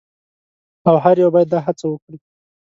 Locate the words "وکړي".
1.89-2.17